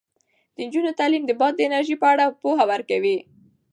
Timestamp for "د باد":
1.27-1.53